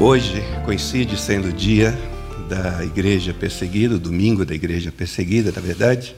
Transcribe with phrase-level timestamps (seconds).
[0.00, 1.92] Hoje coincide sendo o dia
[2.48, 6.14] da igreja perseguida, o domingo da igreja perseguida, na verdade.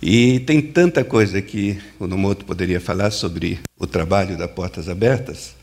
[0.00, 5.56] E tem tanta coisa que o Nomoto poderia falar sobre o trabalho da Portas Abertas.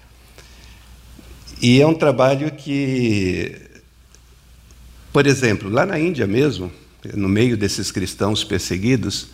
[1.61, 3.55] E é um trabalho que,
[5.13, 6.69] por exemplo, lá na Índia mesmo,
[7.13, 9.29] no meio desses cristãos perseguidos,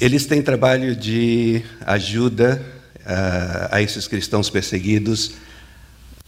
[0.00, 2.60] eles têm trabalho de ajuda
[3.06, 5.46] a, a esses cristãos perseguidos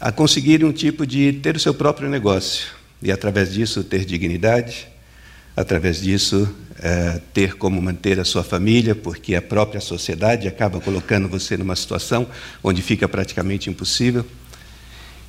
[0.00, 2.68] a conseguirem um tipo de ter o seu próprio negócio
[3.02, 4.88] e, através disso, ter dignidade,
[5.54, 6.48] através disso,
[6.82, 11.76] é, ter como manter a sua família, porque a própria sociedade acaba colocando você numa
[11.76, 12.26] situação
[12.62, 14.24] onde fica praticamente impossível.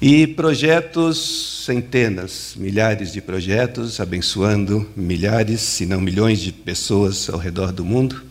[0.02, 7.72] E projetos, centenas, milhares de projetos, abençoando milhares, se não milhões de pessoas ao redor
[7.74, 8.31] do mundo.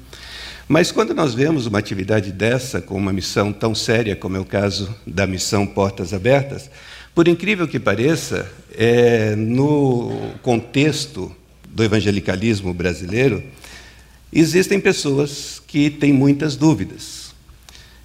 [0.73, 4.45] Mas quando nós vemos uma atividade dessa, com uma missão tão séria como é o
[4.45, 6.71] caso da missão Portas Abertas,
[7.13, 11.35] por incrível que pareça, é, no contexto
[11.69, 13.43] do evangelicalismo brasileiro,
[14.33, 17.35] existem pessoas que têm muitas dúvidas.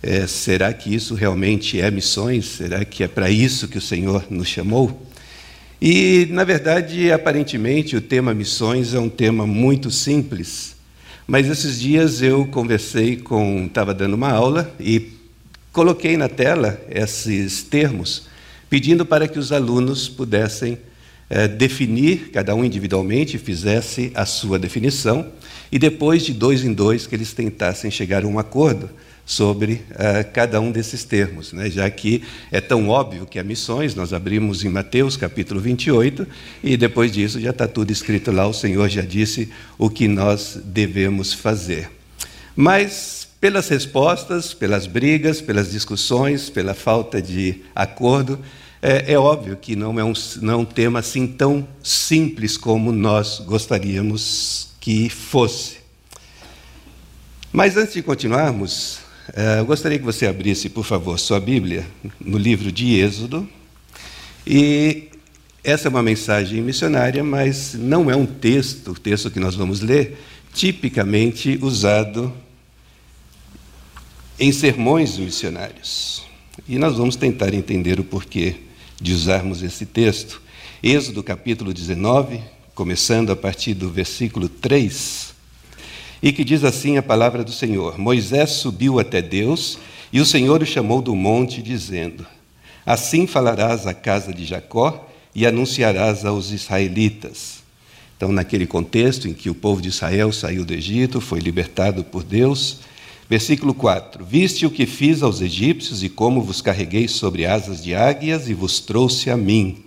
[0.01, 2.47] É, será que isso realmente é missões?
[2.47, 5.07] Será que é para isso que o Senhor nos chamou?
[5.79, 10.74] E, na verdade, aparentemente, o tema missões é um tema muito simples
[11.27, 15.13] mas esses dias eu conversei com, estava dando uma aula e
[15.71, 18.27] coloquei na tela esses termos,
[18.69, 20.77] pedindo para que os alunos pudessem
[21.29, 25.31] é, definir, cada um individualmente, fizesse a sua definição,
[25.71, 28.89] e depois de dois em dois que eles tentassem chegar a um acordo
[29.25, 31.69] sobre uh, cada um desses termos, né?
[31.69, 36.27] já que é tão óbvio que há missões, nós abrimos em Mateus capítulo 28
[36.63, 40.59] e depois disso já está tudo escrito lá, o Senhor já disse o que nós
[40.63, 41.89] devemos fazer.
[42.55, 48.39] Mas pelas respostas, pelas brigas, pelas discussões, pela falta de acordo,
[48.81, 52.91] é, é óbvio que não é, um, não é um tema assim tão simples como
[52.91, 55.77] nós gostaríamos que fosse.
[57.51, 58.99] Mas antes de continuarmos,
[59.33, 61.85] eu gostaria que você abrisse, por favor, sua Bíblia
[62.19, 63.49] no livro de Êxodo.
[64.45, 65.09] E
[65.63, 69.81] essa é uma mensagem missionária, mas não é um texto, o texto que nós vamos
[69.81, 70.17] ler,
[70.53, 72.31] tipicamente usado
[74.39, 76.23] em sermões missionários.
[76.67, 78.57] E nós vamos tentar entender o porquê
[79.01, 80.39] de usarmos esse texto.
[80.83, 82.39] Êxodo capítulo 19,
[82.75, 85.34] começando a partir do versículo 3
[86.25, 89.77] e que diz assim a palavra do Senhor: Moisés subiu até Deus
[90.11, 92.25] e o Senhor o chamou do monte, dizendo:
[92.83, 97.63] Assim falarás à casa de Jacó e anunciarás aos israelitas.
[98.17, 102.23] Então, naquele contexto em que o povo de Israel saiu do Egito, foi libertado por
[102.23, 102.79] Deus.
[103.29, 107.93] Versículo 4: Viste o que fiz aos egípcios e como vos carreguei sobre asas de
[107.93, 109.83] águias e vos trouxe a mim.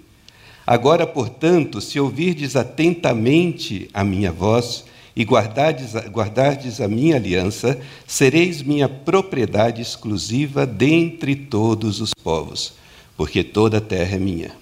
[0.65, 4.85] Agora, portanto, se ouvirdes atentamente a minha voz,
[5.19, 12.75] e guardardes, guardardes a minha aliança, sereis minha propriedade exclusiva dentre todos os povos,
[13.17, 14.53] porque toda a terra é minha.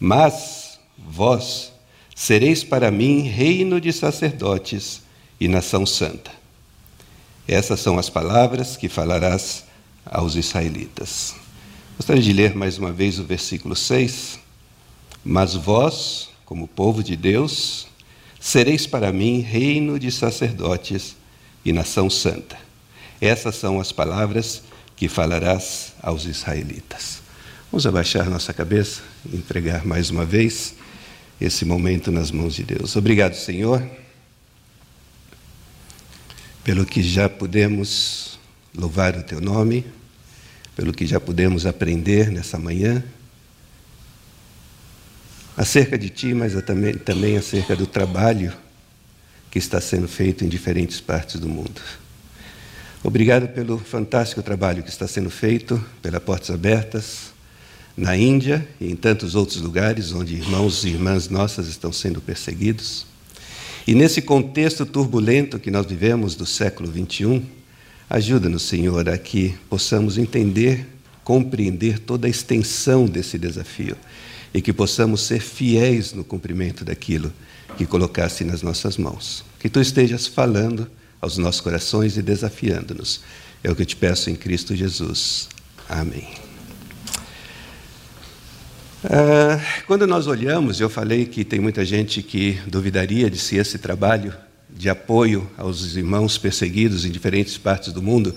[0.00, 1.70] Mas vós
[2.14, 5.02] sereis para mim reino de sacerdotes
[5.38, 6.30] e nação santa.
[7.46, 9.64] Essas são as palavras que falarás
[10.06, 11.34] aos israelitas.
[11.98, 14.38] Gostaria de ler mais uma vez o versículo 6.
[15.22, 17.86] Mas vós, como povo de Deus,
[18.44, 21.16] Sereis para mim reino de sacerdotes
[21.64, 22.58] e nação santa.
[23.18, 24.62] Essas são as palavras
[24.94, 27.22] que falarás aos israelitas.
[27.72, 29.00] Vamos abaixar nossa cabeça
[29.32, 30.74] entregar mais uma vez
[31.40, 32.94] esse momento nas mãos de Deus.
[32.96, 33.82] Obrigado, Senhor,
[36.62, 38.38] pelo que já pudemos
[38.76, 39.86] louvar o Teu nome,
[40.76, 43.02] pelo que já pudemos aprender nessa manhã
[45.56, 48.52] acerca de ti, mas também, também acerca do trabalho
[49.50, 51.80] que está sendo feito em diferentes partes do mundo.
[53.02, 57.32] Obrigado pelo fantástico trabalho que está sendo feito pela Portas Abertas
[57.96, 63.06] na Índia e em tantos outros lugares onde irmãos e irmãs nossas estão sendo perseguidos.
[63.86, 67.42] E nesse contexto turbulento que nós vivemos do século XXI,
[68.08, 70.88] ajuda-nos, Senhor, a que possamos entender,
[71.22, 73.96] compreender toda a extensão desse desafio
[74.54, 77.32] e que possamos ser fiéis no cumprimento daquilo
[77.76, 79.44] que colocaste nas nossas mãos.
[79.58, 80.88] Que tu estejas falando
[81.20, 83.20] aos nossos corações e desafiando-nos.
[83.64, 85.48] É o que eu te peço em Cristo Jesus.
[85.88, 86.28] Amém.
[89.02, 93.78] Ah, quando nós olhamos, eu falei que tem muita gente que duvidaria de se esse
[93.78, 94.32] trabalho
[94.70, 98.34] de apoio aos irmãos perseguidos em diferentes partes do mundo,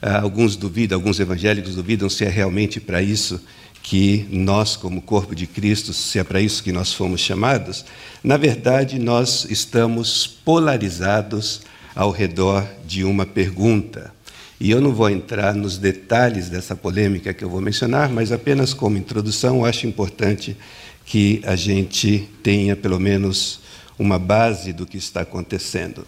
[0.00, 3.40] ah, alguns duvidam, alguns evangélicos duvidam se é realmente para isso
[3.88, 7.84] que nós, como corpo de Cristo, se é para isso que nós fomos chamados,
[8.22, 11.60] na verdade nós estamos polarizados
[11.94, 14.12] ao redor de uma pergunta.
[14.58, 18.74] E eu não vou entrar nos detalhes dessa polêmica que eu vou mencionar, mas apenas
[18.74, 20.56] como introdução, acho importante
[21.04, 23.60] que a gente tenha pelo menos
[23.96, 26.04] uma base do que está acontecendo.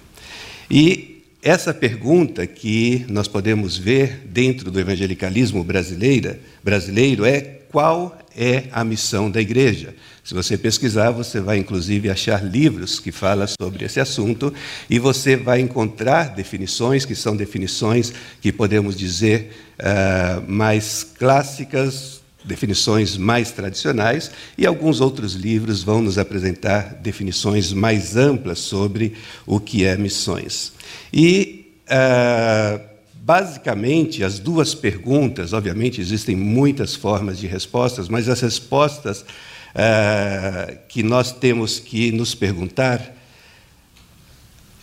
[0.69, 7.41] E essa pergunta que nós podemos ver dentro do evangelicalismo brasileiro, brasileiro é
[7.71, 9.95] qual é a missão da igreja.
[10.25, 14.53] Se você pesquisar, você vai inclusive achar livros que falam sobre esse assunto
[14.89, 22.18] e você vai encontrar definições que são definições que podemos dizer uh, mais clássicas,
[22.49, 29.13] definições mais tradicionais, e alguns outros livros vão nos apresentar definições mais amplas sobre
[29.47, 30.73] o que é missões.
[31.13, 32.81] E, uh,
[33.15, 41.03] basicamente, as duas perguntas, obviamente, existem muitas formas de respostas, mas as respostas uh, que
[41.03, 43.15] nós temos que nos perguntar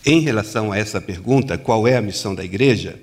[0.04, 2.96] em relação a essa pergunta, qual é a missão da igreja?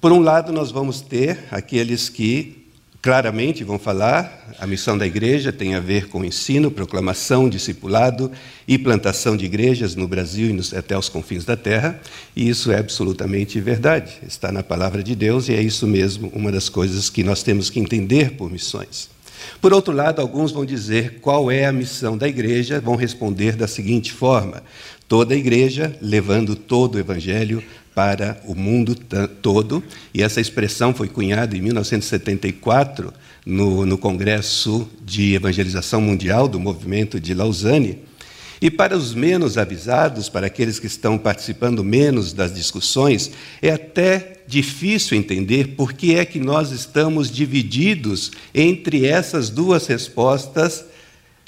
[0.00, 2.65] Por um lado, nós vamos ter aqueles que
[3.00, 8.30] claramente vão falar, a missão da igreja tem a ver com ensino, proclamação, discipulado
[8.66, 12.00] e plantação de igrejas no Brasil e até os confins da terra,
[12.34, 16.50] e isso é absolutamente verdade, está na palavra de Deus e é isso mesmo uma
[16.50, 19.08] das coisas que nós temos que entender por missões.
[19.60, 23.68] Por outro lado, alguns vão dizer qual é a missão da igreja, vão responder da
[23.68, 24.62] seguinte forma:
[25.06, 27.62] toda a igreja levando todo o evangelho
[27.96, 28.94] para o mundo
[29.40, 29.82] todo,
[30.12, 33.10] e essa expressão foi cunhada em 1974
[33.46, 38.00] no, no Congresso de Evangelização Mundial do Movimento de Lausanne.
[38.60, 43.30] E para os menos avisados, para aqueles que estão participando menos das discussões,
[43.62, 50.84] é até difícil entender por que é que nós estamos divididos entre essas duas respostas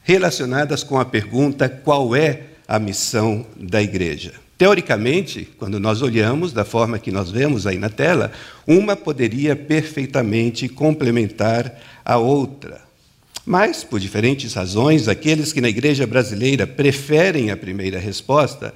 [0.02, 4.47] relacionadas com a pergunta: qual é a missão da igreja?
[4.58, 8.32] Teoricamente, quando nós olhamos da forma que nós vemos aí na tela,
[8.66, 12.80] uma poderia perfeitamente complementar a outra.
[13.46, 18.74] Mas, por diferentes razões, aqueles que na igreja brasileira preferem a primeira resposta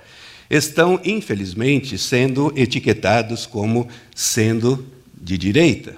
[0.48, 4.86] estão, infelizmente, sendo etiquetados como sendo
[5.20, 5.96] de direita.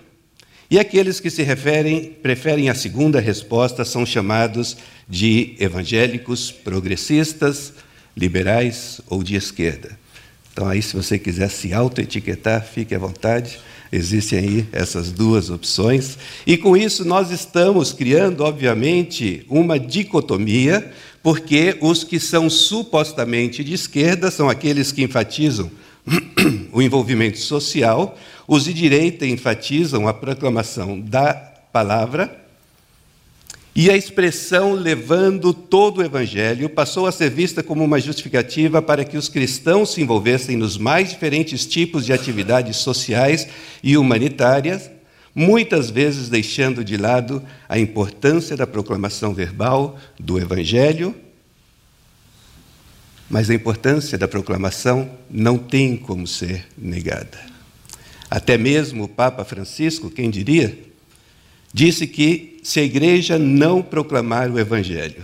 [0.71, 7.75] E aqueles que se referem, preferem a segunda resposta são chamados de evangélicos progressistas,
[8.17, 9.99] liberais ou de esquerda.
[10.53, 13.59] Então, aí, se você quiser se auto-etiquetar, fique à vontade.
[13.91, 16.17] Existem aí essas duas opções.
[16.47, 20.93] E com isso, nós estamos criando, obviamente, uma dicotomia,
[21.25, 25.71] porque os que são supostamente de esquerda são aqueles que enfatizam
[26.73, 31.35] o envolvimento social, os de direita enfatizam a proclamação da
[31.73, 32.44] palavra
[33.77, 39.05] e a expressão levando todo o evangelho passou a ser vista como uma justificativa para
[39.05, 43.49] que os cristãos se envolvessem nos mais diferentes tipos de atividades sociais
[43.83, 44.89] e humanitárias,
[45.35, 51.13] muitas vezes deixando de lado a importância da proclamação verbal do evangelho.
[53.29, 57.41] Mas a importância da proclamação não tem como ser negada.
[58.31, 60.79] Até mesmo o Papa Francisco, quem diria,
[61.73, 65.23] disse que se a igreja não proclamar o Evangelho,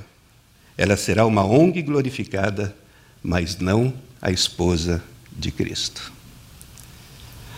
[0.77, 2.77] ela será uma ONG glorificada,
[3.23, 6.13] mas não a esposa de Cristo.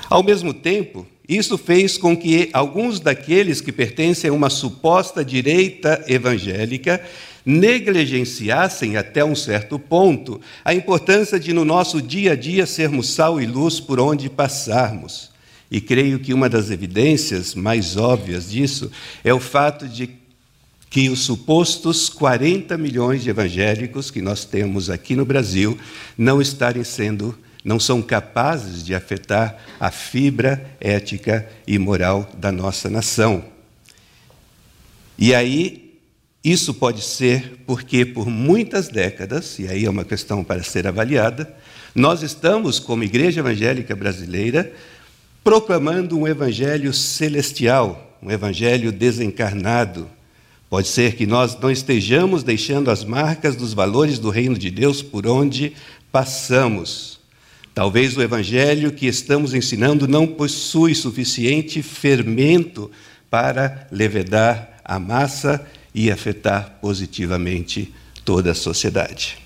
[0.08, 6.04] Ao mesmo tempo, isso fez com que alguns daqueles que pertencem a uma suposta direita
[6.06, 7.04] evangélica
[7.44, 13.40] negligenciassem até um certo ponto a importância de, no nosso dia a dia, sermos sal
[13.40, 15.31] e luz por onde passarmos.
[15.72, 18.92] E creio que uma das evidências mais óbvias disso
[19.24, 20.10] é o fato de
[20.90, 25.78] que os supostos 40 milhões de evangélicos que nós temos aqui no Brasil
[26.18, 32.90] não estarem sendo, não são capazes de afetar a fibra ética e moral da nossa
[32.90, 33.42] nação.
[35.18, 35.94] E aí,
[36.44, 41.50] isso pode ser porque, por muitas décadas, e aí é uma questão para ser avaliada,
[41.94, 44.70] nós estamos, como Igreja Evangélica Brasileira,
[45.42, 50.08] proclamando um evangelho celestial, um evangelho desencarnado.
[50.70, 55.02] Pode ser que nós não estejamos deixando as marcas dos valores do reino de Deus
[55.02, 55.72] por onde
[56.10, 57.20] passamos.
[57.74, 62.90] Talvez o evangelho que estamos ensinando não possui suficiente fermento
[63.30, 67.92] para levedar a massa e afetar positivamente
[68.24, 69.38] toda a sociedade.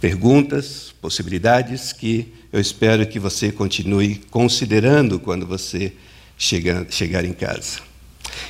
[0.00, 5.92] Perguntas, possibilidades que eu espero que você continue considerando quando você
[6.38, 7.80] chegar, chegar em casa.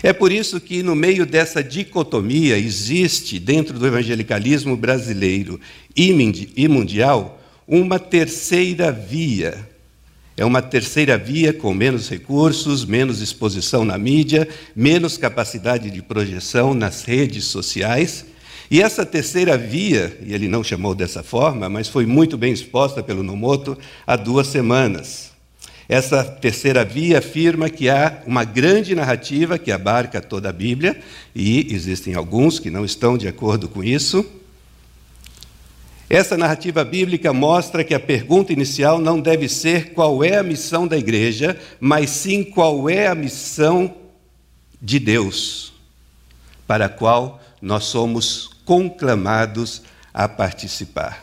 [0.01, 5.61] É por isso que, no meio dessa dicotomia, existe, dentro do evangelicalismo brasileiro
[5.97, 9.69] e mundial, uma terceira via.
[10.37, 16.73] É uma terceira via com menos recursos, menos exposição na mídia, menos capacidade de projeção
[16.73, 18.25] nas redes sociais.
[18.71, 23.03] E essa terceira via, e ele não chamou dessa forma, mas foi muito bem exposta
[23.03, 25.33] pelo Nomoto há duas semanas.
[25.87, 30.99] Essa terceira via afirma que há uma grande narrativa que abarca toda a Bíblia,
[31.35, 34.25] e existem alguns que não estão de acordo com isso.
[36.09, 40.87] Essa narrativa bíblica mostra que a pergunta inicial não deve ser qual é a missão
[40.87, 43.95] da igreja, mas sim qual é a missão
[44.81, 45.73] de Deus,
[46.67, 51.23] para a qual nós somos conclamados a participar.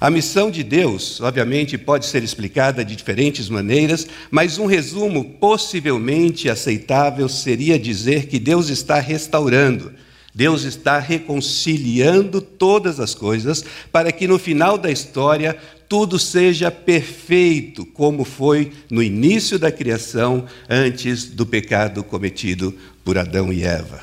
[0.00, 6.48] A missão de Deus, obviamente, pode ser explicada de diferentes maneiras, mas um resumo possivelmente
[6.48, 9.92] aceitável seria dizer que Deus está restaurando
[10.38, 15.56] Deus está reconciliando todas as coisas para que no final da história
[15.88, 22.72] tudo seja perfeito, como foi no início da criação, antes do pecado cometido
[23.04, 24.00] por Adão e Eva.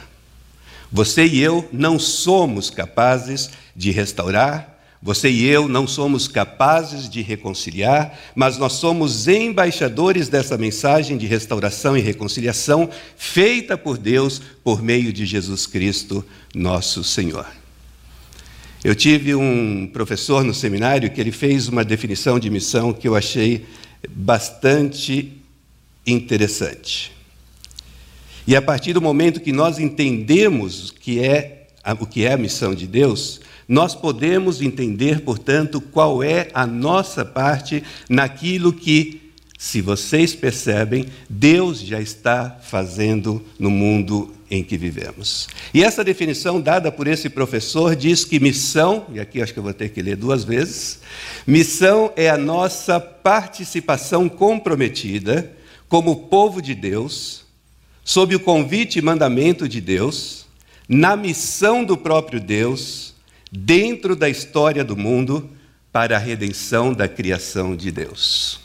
[0.96, 7.22] Você e eu não somos capazes de restaurar, você e eu não somos capazes de
[7.22, 14.82] reconciliar, mas nós somos embaixadores dessa mensagem de restauração e reconciliação feita por Deus por
[14.82, 16.24] meio de Jesus Cristo,
[16.54, 17.46] nosso Senhor.
[18.82, 23.18] Eu tive um professor no seminário que ele fez uma definição de missão que eu
[23.18, 23.66] achei
[24.10, 25.34] bastante
[26.08, 27.14] interessante.
[28.48, 31.68] E a partir do momento que nós entendemos que é
[32.00, 37.25] o que é a missão de Deus, nós podemos entender, portanto, qual é a nossa
[37.25, 45.48] parte naquilo que, se vocês percebem, Deus já está fazendo no mundo em que vivemos.
[45.74, 49.64] E essa definição dada por esse professor diz que missão, e aqui acho que eu
[49.64, 51.00] vou ter que ler duas vezes,
[51.48, 55.52] missão é a nossa participação comprometida
[55.90, 57.45] como povo de Deus,
[58.05, 60.45] sob o convite e mandamento de Deus,
[60.88, 63.15] na missão do próprio Deus
[63.51, 65.50] dentro da história do mundo
[65.91, 68.59] para a redenção da criação de Deus.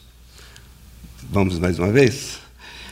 [1.22, 2.38] Vamos mais uma vez?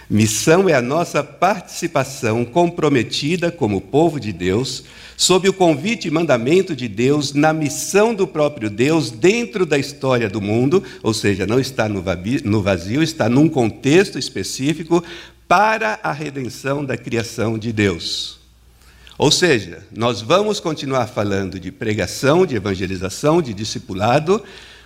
[0.08, 4.84] Missão é a nossa participação comprometida como povo de Deus,
[5.18, 10.30] sob o convite e mandamento de Deus, na missão do próprio Deus dentro da história
[10.30, 15.04] do mundo, ou seja, não está no vazio, está num contexto específico
[15.48, 18.38] para a redenção da criação de Deus.
[19.16, 24.40] Ou seja, nós vamos continuar falando de pregação, de evangelização, de discipulado,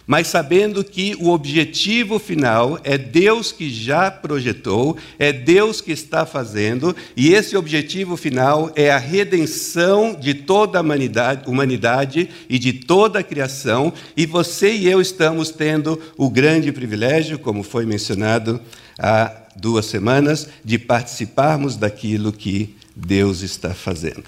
[0.06, 6.24] mas sabendo que o objetivo final é Deus que já projetou, é Deus que está
[6.24, 12.72] fazendo, e esse objetivo final é a redenção de toda a humanidade, humanidade e de
[12.72, 18.60] toda a criação, e você e eu estamos tendo o grande privilégio, como foi mencionado
[18.98, 24.24] há duas semanas, de participarmos daquilo que Deus está fazendo.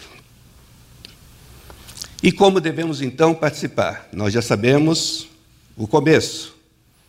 [2.22, 4.08] E como devemos então participar?
[4.12, 5.28] Nós já sabemos
[5.76, 6.56] o começo: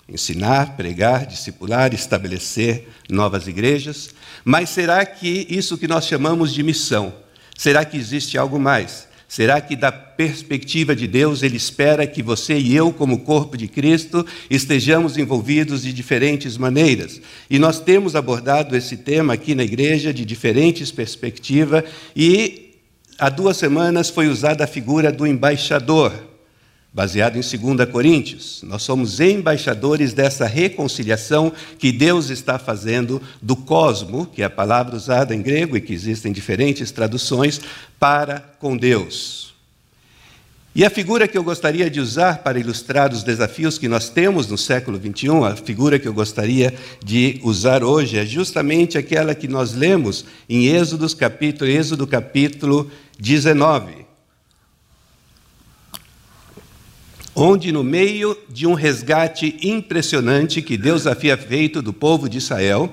[0.10, 4.10] ensinar, pregar, discipular, estabelecer novas igrejas.
[4.44, 7.14] Mas será que isso que nós chamamos de missão,
[7.58, 9.08] será que existe algo mais?
[9.36, 13.68] Será que, da perspectiva de Deus, Ele espera que você e eu, como corpo de
[13.68, 17.20] Cristo, estejamos envolvidos de diferentes maneiras?
[17.50, 21.84] E nós temos abordado esse tema aqui na igreja de diferentes perspectivas,
[22.16, 22.78] e
[23.20, 26.14] há duas semanas foi usada a figura do embaixador
[26.96, 28.62] baseado em 2 Coríntios.
[28.64, 34.96] Nós somos embaixadores dessa reconciliação que Deus está fazendo do cosmo, que é a palavra
[34.96, 37.60] usada em grego e que existem diferentes traduções,
[38.00, 39.54] para com Deus.
[40.74, 44.48] E a figura que eu gostaria de usar para ilustrar os desafios que nós temos
[44.48, 46.74] no século XXI, a figura que eu gostaria
[47.04, 54.05] de usar hoje, é justamente aquela que nós lemos em Êxodo capítulo, Êxodo capítulo 19.
[57.36, 62.90] Onde, no meio de um resgate impressionante que Deus havia feito do povo de Israel,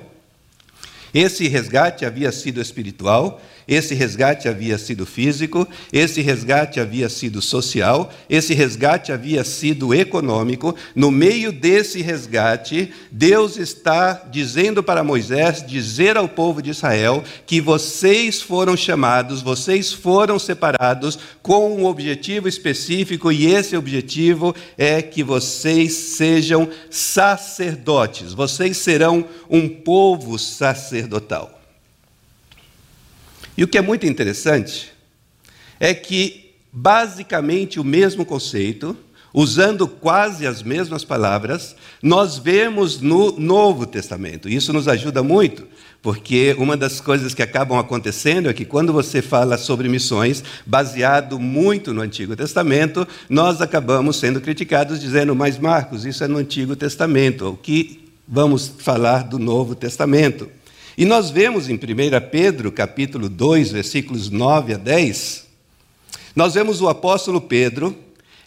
[1.15, 8.13] esse resgate havia sido espiritual, esse resgate havia sido físico, esse resgate havia sido social,
[8.29, 10.75] esse resgate havia sido econômico.
[10.95, 17.61] No meio desse resgate, Deus está dizendo para Moisés, dizer ao povo de Israel, que
[17.61, 25.23] vocês foram chamados, vocês foram separados com um objetivo específico, e esse objetivo é que
[25.23, 31.62] vocês sejam sacerdotes, vocês serão um povo sacerdotal.
[33.57, 34.93] E o que é muito interessante
[35.79, 38.97] é que, basicamente, o mesmo conceito,
[39.35, 44.49] usando quase as mesmas palavras, nós vemos no Novo Testamento.
[44.49, 45.67] Isso nos ajuda muito,
[46.01, 51.39] porque uma das coisas que acabam acontecendo é que quando você fala sobre missões, baseado
[51.39, 56.77] muito no Antigo Testamento, nós acabamos sendo criticados dizendo: "Mas Marcos, isso é no Antigo
[56.77, 57.49] Testamento.
[57.49, 60.49] O que vamos falar do Novo Testamento?"
[60.97, 61.79] E nós vemos em 1
[62.31, 65.47] Pedro, capítulo 2, versículos 9 a 10,
[66.37, 67.97] nós vemos o apóstolo Pedro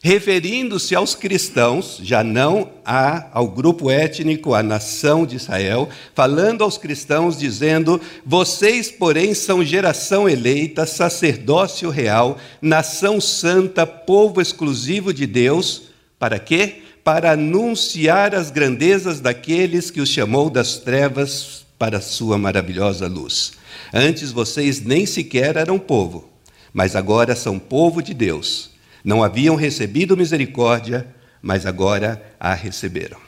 [0.06, 6.78] referindo-se aos cristãos, já não a, ao grupo étnico, à nação de Israel, falando aos
[6.78, 15.84] cristãos, dizendo: Vocês, porém, são geração eleita, sacerdócio real, nação santa, povo exclusivo de Deus,
[16.20, 16.84] para quê?
[17.04, 23.54] Para anunciar as grandezas daqueles que os chamou das trevas para sua maravilhosa luz.
[23.94, 26.28] Antes vocês nem sequer eram povo,
[26.74, 28.72] mas agora são povo de Deus
[29.04, 31.06] não haviam recebido misericórdia,
[31.40, 33.20] mas agora a receberam.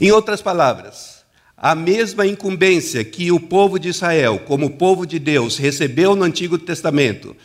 [0.00, 1.22] Em outras palavras,
[1.54, 6.56] a mesma incumbência que o povo de Israel, como povo de Deus, recebeu no Antigo
[6.56, 7.36] Testamento,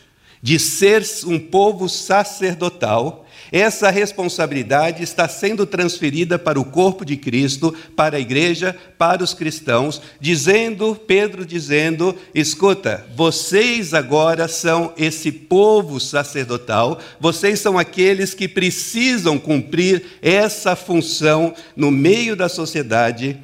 [0.41, 3.25] de ser um povo sacerdotal,
[3.55, 9.33] essa responsabilidade está sendo transferida para o corpo de Cristo, para a igreja, para os
[9.33, 18.50] cristãos, dizendo, Pedro dizendo: escuta, vocês agora são esse povo sacerdotal, vocês são aqueles que
[18.50, 23.39] precisam cumprir essa função no meio da sociedade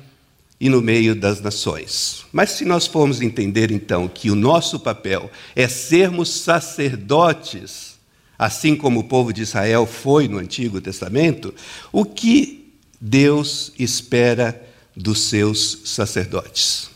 [0.60, 2.26] e no meio das nações.
[2.34, 7.91] Mas se nós formos entender então que o nosso papel é sermos sacerdotes,
[8.42, 11.54] assim como o povo de Israel foi no Antigo Testamento,
[11.92, 14.60] o que Deus espera
[14.98, 16.91] dos seus sacerdotes?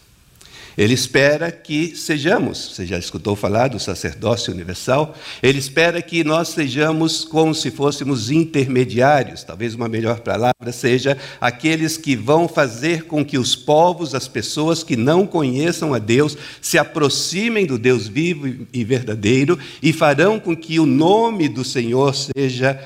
[0.77, 5.15] Ele espera que sejamos, você já escutou falar do sacerdócio universal?
[5.41, 11.97] Ele espera que nós sejamos como se fôssemos intermediários, talvez uma melhor palavra seja aqueles
[11.97, 16.77] que vão fazer com que os povos, as pessoas que não conheçam a Deus, se
[16.77, 22.79] aproximem do Deus vivo e verdadeiro e farão com que o nome do Senhor seja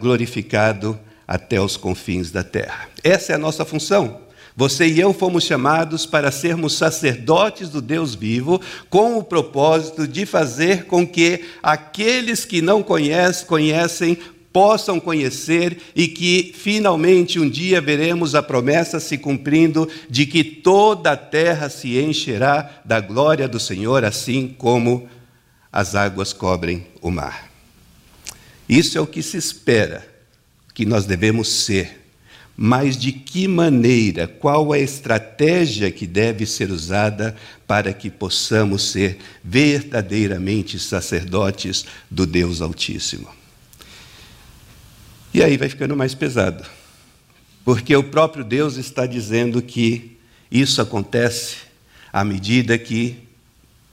[0.00, 2.88] glorificado até os confins da terra.
[3.02, 4.25] Essa é a nossa função.
[4.56, 10.24] Você e eu fomos chamados para sermos sacerdotes do Deus vivo, com o propósito de
[10.24, 14.18] fazer com que aqueles que não conhecem, conhecem
[14.50, 21.12] possam conhecer e que finalmente um dia veremos a promessa se cumprindo de que toda
[21.12, 25.06] a terra se encherá da glória do Senhor, assim como
[25.70, 27.50] as águas cobrem o mar.
[28.66, 30.08] Isso é o que se espera
[30.72, 32.05] que nós devemos ser
[32.56, 39.18] mas de que maneira, qual a estratégia que deve ser usada para que possamos ser
[39.44, 43.28] verdadeiramente sacerdotes do Deus Altíssimo.
[45.34, 46.64] E aí vai ficando mais pesado,
[47.62, 50.16] porque o próprio Deus está dizendo que
[50.50, 51.56] isso acontece
[52.10, 53.16] à medida que,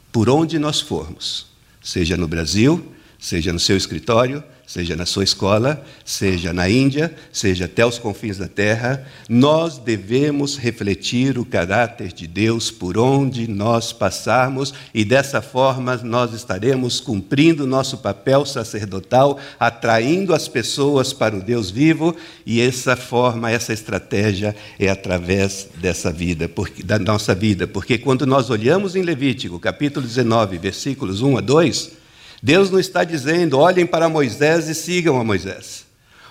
[0.09, 1.47] por onde nós formos,
[1.81, 2.92] seja no Brasil,
[3.23, 8.37] seja no seu escritório, seja na sua escola, seja na Índia, seja até os confins
[8.37, 15.41] da terra, nós devemos refletir o caráter de Deus por onde nós passarmos e dessa
[15.41, 22.13] forma nós estaremos cumprindo nosso papel sacerdotal, atraindo as pessoas para o Deus vivo
[22.45, 28.25] e essa forma, essa estratégia é através dessa vida, porque, da nossa vida, porque quando
[28.25, 32.02] nós olhamos em Levítico, capítulo 19, versículos 1 a 2,
[32.43, 35.85] Deus não está dizendo: olhem para Moisés e sigam a Moisés.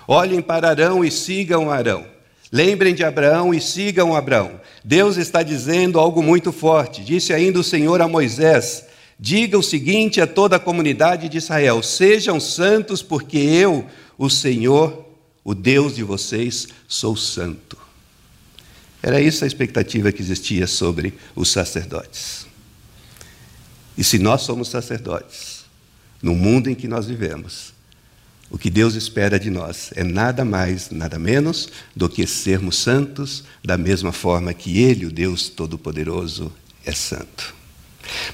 [0.07, 2.05] Olhem para Arão e sigam Arão.
[2.51, 4.61] Lembrem de Abraão e sigam Abraão.
[4.83, 7.03] Deus está dizendo algo muito forte.
[7.03, 8.85] Disse ainda o Senhor a Moisés:
[9.19, 13.83] Diga o seguinte a toda a comunidade de Israel: Sejam santos, porque eu,
[14.15, 15.03] o Senhor,
[15.43, 17.75] o Deus de vocês, sou santo.
[19.01, 22.45] Era isso a expectativa que existia sobre os sacerdotes.
[23.97, 25.62] E se nós somos sacerdotes,
[26.23, 27.73] no mundo em que nós vivemos,
[28.49, 33.43] o que Deus espera de nós é nada mais, nada menos do que sermos santos
[33.63, 36.51] da mesma forma que Ele, o Deus Todo-Poderoso,
[36.85, 37.53] é santo.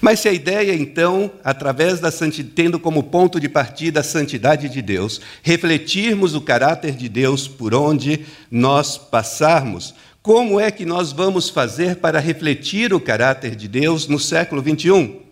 [0.02, 4.68] Mas se a ideia, então, através da santidade, tendo como ponto de partida a santidade
[4.68, 11.12] de Deus, refletirmos o caráter de Deus por onde nós passarmos, como é que nós
[11.12, 15.29] vamos fazer para refletir o caráter de Deus no século 21?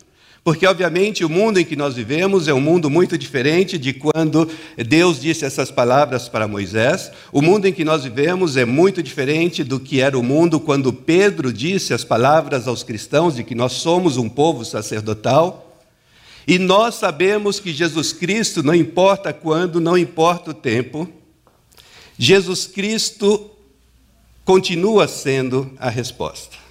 [0.47, 4.49] Porque, obviamente, o mundo em que nós vivemos é um mundo muito diferente de quando
[4.77, 7.11] Deus disse essas palavras para Moisés.
[7.33, 10.93] O mundo em que nós vivemos é muito diferente do que era o mundo quando
[10.93, 15.81] Pedro disse as palavras aos cristãos de que nós somos um povo sacerdotal.
[16.47, 21.09] E nós sabemos que Jesus Cristo, não importa quando, não importa o tempo,
[22.17, 23.51] Jesus Cristo
[24.45, 26.66] continua sendo a resposta.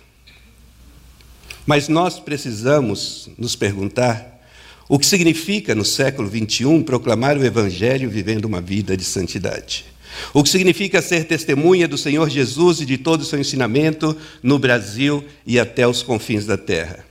[1.66, 4.40] Mas nós precisamos nos perguntar
[4.88, 9.84] o que significa no século XXI proclamar o Evangelho vivendo uma vida de santidade.
[10.32, 14.58] O que significa ser testemunha do Senhor Jesus e de todo o seu ensinamento no
[14.60, 17.04] Brasil e até os confins da terra.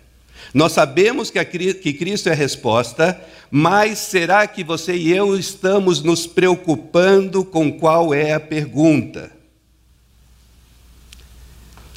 [0.53, 3.19] Nós sabemos que, que Cristo é a resposta,
[3.51, 9.34] mas será que você e eu estamos nos preocupando com qual é a pergunta?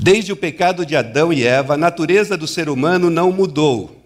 [0.01, 3.97] Desde o pecado de Adão e Eva, a natureza do ser humano não mudou.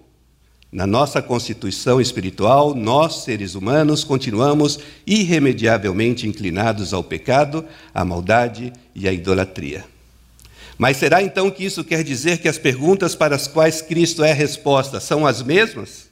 [0.72, 9.06] Na nossa constituição espiritual, nós, seres humanos, continuamos irremediavelmente inclinados ao pecado, à maldade e
[9.06, 9.84] à idolatria.
[10.78, 14.32] Mas será então que isso quer dizer que as perguntas para as quais Cristo é
[14.32, 16.11] resposta são as mesmas?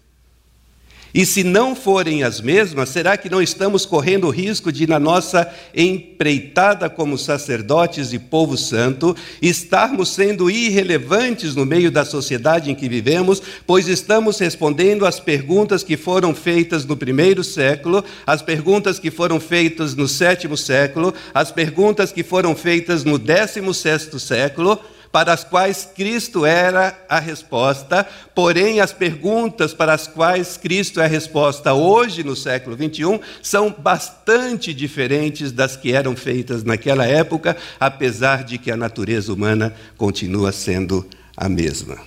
[1.12, 4.98] E se não forem as mesmas, será que não estamos correndo o risco de, na
[4.98, 12.74] nossa empreitada como sacerdotes e povo santo, estarmos sendo irrelevantes no meio da sociedade em
[12.74, 18.98] que vivemos, pois estamos respondendo às perguntas que foram feitas no primeiro século, as perguntas
[18.98, 24.78] que foram feitas no sétimo século, as perguntas que foram feitas no décimo sexto século?
[25.12, 31.04] Para as quais Cristo era a resposta, porém as perguntas para as quais Cristo é
[31.04, 37.56] a resposta hoje, no século 21, são bastante diferentes das que eram feitas naquela época,
[37.78, 41.98] apesar de que a natureza humana continua sendo a mesma.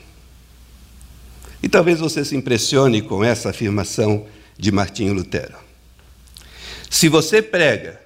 [1.62, 4.26] E talvez você se impressione com essa afirmação
[4.58, 5.56] de Martinho Lutero.
[6.90, 8.00] Se você prega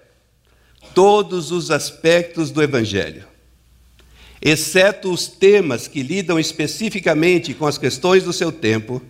[0.94, 3.26] todos os aspectos do Evangelho,
[4.50, 9.02] exceto os temas que lidam especificamente com as questões do seu tempo,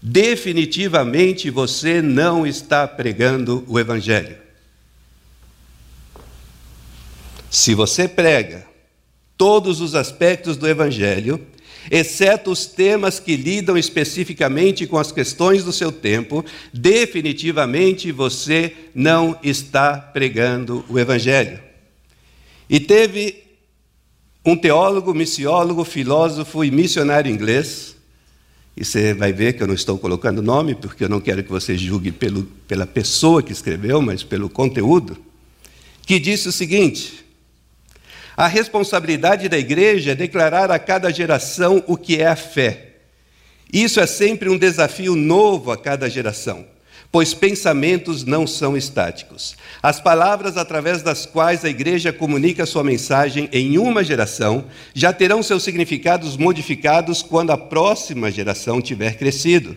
[0.00, 4.36] definitivamente você não está pregando o Evangelho.
[7.50, 8.66] Se você prega
[9.36, 11.46] todos os aspectos do Evangelho,
[11.90, 19.38] exceto os temas que lidam especificamente com as questões do seu tempo, definitivamente você não
[19.42, 21.60] está pregando o Evangelho.
[22.68, 23.43] E teve
[24.44, 27.96] um teólogo, missiólogo, filósofo e missionário inglês,
[28.76, 31.50] e você vai ver que eu não estou colocando nome, porque eu não quero que
[31.50, 35.16] você julgue pelo, pela pessoa que escreveu, mas pelo conteúdo,
[36.02, 37.24] que disse o seguinte:
[38.36, 42.96] a responsabilidade da igreja é declarar a cada geração o que é a fé.
[43.72, 46.73] Isso é sempre um desafio novo a cada geração
[47.14, 49.54] pois pensamentos não são estáticos.
[49.80, 55.40] As palavras através das quais a igreja comunica sua mensagem em uma geração já terão
[55.40, 59.76] seus significados modificados quando a próxima geração tiver crescido.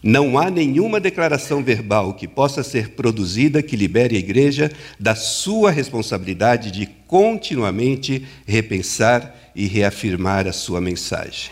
[0.00, 5.72] Não há nenhuma declaração verbal que possa ser produzida que libere a igreja da sua
[5.72, 11.50] responsabilidade de continuamente repensar e reafirmar a sua mensagem.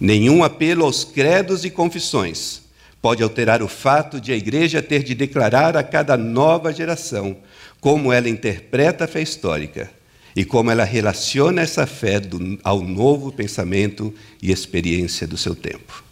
[0.00, 2.63] Nenhum apelo aos credos e confissões
[3.04, 7.36] pode alterar o fato de a igreja ter de declarar a cada nova geração
[7.78, 9.90] como ela interpreta a fé histórica
[10.34, 16.02] e como ela relaciona essa fé do, ao novo pensamento e experiência do seu tempo.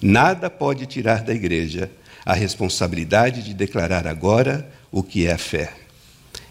[0.00, 1.90] Nada pode tirar da igreja
[2.24, 5.72] a responsabilidade de declarar agora o que é a fé.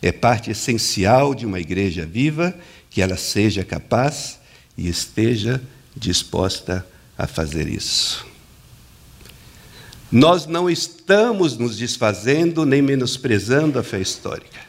[0.01, 2.53] É parte essencial de uma igreja viva
[2.89, 4.37] que ela seja capaz
[4.77, 5.61] e esteja
[5.95, 6.85] disposta
[7.17, 8.30] a fazer isso.
[10.11, 14.59] Nós não estamos nos desfazendo nem menosprezando a fé histórica.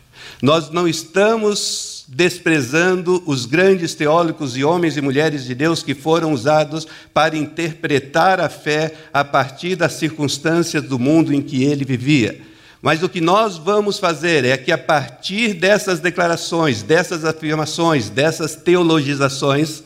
[0.40, 6.32] Nós não estamos desprezando os grandes teólogos e homens e mulheres de Deus que foram
[6.32, 12.40] usados para interpretar a fé a partir das circunstâncias do mundo em que ele vivia.
[12.80, 18.56] Mas o que nós vamos fazer é que, a partir dessas declarações, dessas afirmações, dessas
[18.56, 19.82] teologizações,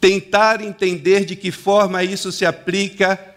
[0.00, 3.31] tentar entender de que forma isso se aplica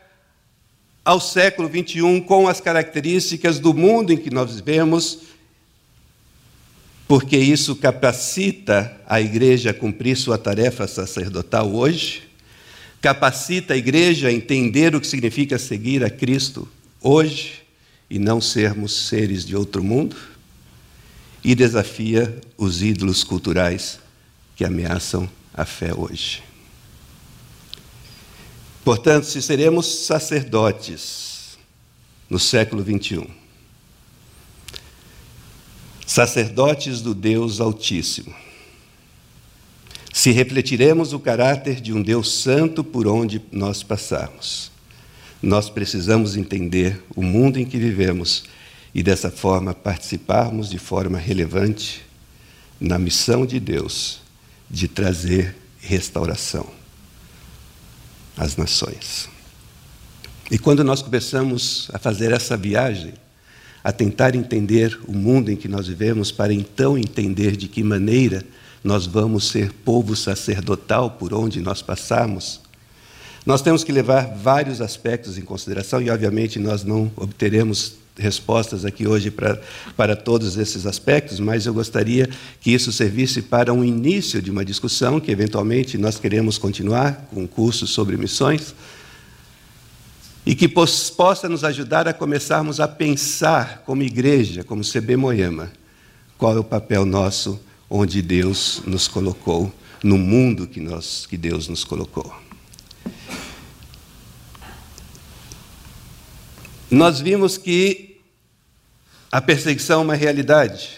[1.05, 5.19] ao século XXI com as características do mundo em que nós vivemos,
[7.07, 12.23] porque isso capacita a igreja a cumprir sua tarefa sacerdotal hoje,
[12.99, 16.67] capacita a igreja a entender o que significa seguir a Cristo
[16.99, 17.61] hoje
[18.09, 20.15] e não sermos seres de outro mundo,
[21.43, 23.99] e desafia os ídolos culturais
[24.55, 26.41] que ameaçam a fé hoje.
[28.85, 31.57] Portanto, se seremos sacerdotes
[32.29, 33.25] no século 21,
[36.05, 38.31] sacerdotes do Deus Altíssimo,
[40.13, 44.71] se refletiremos o caráter de um Deus santo por onde nós passarmos,
[45.41, 48.43] nós precisamos entender o mundo em que vivemos
[48.93, 52.05] e, dessa forma, participarmos de forma relevante
[52.79, 54.21] na missão de Deus
[54.69, 56.84] de trazer restauração
[58.37, 59.29] às nações.
[60.49, 63.13] E quando nós começamos a fazer essa viagem,
[63.83, 68.43] a tentar entender o mundo em que nós vivemos, para então entender de que maneira
[68.83, 72.61] nós vamos ser povo sacerdotal por onde nós passarmos,
[73.45, 79.07] nós temos que levar vários aspectos em consideração e, obviamente, nós não obteremos respostas aqui
[79.07, 79.59] hoje para,
[79.95, 82.29] para todos esses aspectos, mas eu gostaria
[82.61, 87.43] que isso servisse para um início de uma discussão que, eventualmente, nós queremos continuar com
[87.43, 88.73] um curso sobre missões
[90.45, 95.71] e que possa nos ajudar a começarmos a pensar como igreja, como CB Moema,
[96.37, 99.73] qual é o papel nosso onde Deus nos colocou,
[100.03, 102.44] no mundo que, nós, que Deus nos colocou.
[106.95, 108.21] Nós vimos que
[109.29, 110.91] a perseguição é uma realidade.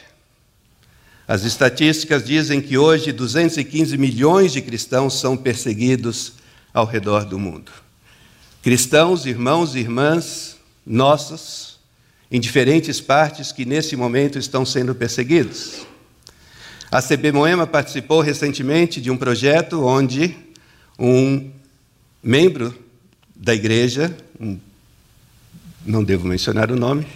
[1.28, 6.34] As estatísticas dizem que hoje 215 milhões de cristãos são perseguidos
[6.72, 7.72] ao redor do mundo.
[8.62, 11.80] Cristãos, irmãos e irmãs nossos,
[12.30, 15.88] em diferentes partes que nesse momento estão sendo perseguidos.
[16.92, 20.38] A CB Moema participou recentemente de um projeto onde
[21.00, 21.50] um
[22.22, 22.78] membro
[23.36, 24.60] da igreja, um,
[25.88, 27.08] não devo mencionar o nome,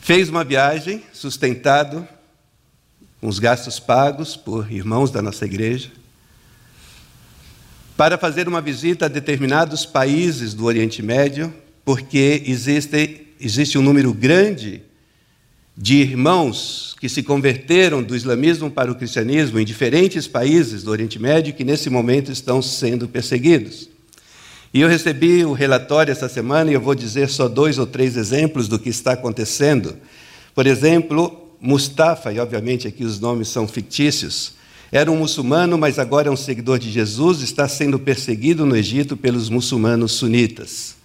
[0.00, 2.06] fez uma viagem sustentado
[3.20, 5.90] com os gastos pagos por irmãos da nossa igreja
[7.96, 11.52] para fazer uma visita a determinados países do Oriente Médio,
[11.84, 14.82] porque existe, existe um número grande
[15.76, 21.18] de irmãos que se converteram do islamismo para o cristianismo em diferentes países do Oriente
[21.18, 23.95] Médio que nesse momento estão sendo perseguidos.
[24.76, 28.14] E eu recebi o relatório essa semana e eu vou dizer só dois ou três
[28.14, 29.96] exemplos do que está acontecendo.
[30.54, 34.52] Por exemplo, Mustafa, e obviamente aqui os nomes são fictícios,
[34.92, 39.16] era um muçulmano, mas agora é um seguidor de Jesus, está sendo perseguido no Egito
[39.16, 40.96] pelos muçulmanos sunitas.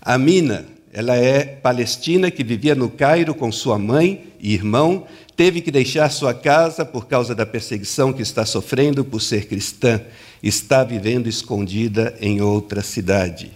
[0.00, 5.72] Amina, ela é palestina que vivia no Cairo com sua mãe e irmão, teve que
[5.72, 10.00] deixar sua casa por causa da perseguição que está sofrendo por ser cristã.
[10.42, 13.52] Está vivendo escondida em outra cidade.